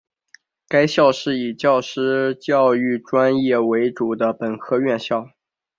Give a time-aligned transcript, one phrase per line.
[0.67, 5.27] 该校是以教师教育专业为主的本科院校。